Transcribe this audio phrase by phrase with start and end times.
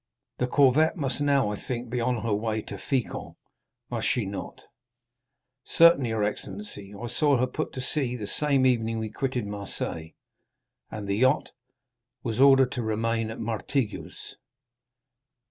[0.39, 3.35] The corvette must now, I think, be on her way to Fécamp,
[3.91, 4.61] must she not?"
[5.67, 9.45] 20333m "Certainly, your excellency; I saw her put to sea the same evening we quitted
[9.45, 10.13] Marseilles."
[10.89, 11.51] "And the yacht."
[12.23, 14.37] "Was ordered to remain at Martigues."